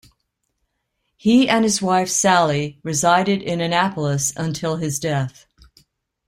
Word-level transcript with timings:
He 1.15 1.47
and 1.47 1.63
his 1.63 1.79
wife, 1.79 2.09
Sally, 2.09 2.79
resided 2.81 3.43
in 3.43 3.61
Annapolis 3.61 4.33
until 4.35 4.77
his 4.77 4.97
death. 4.97 5.45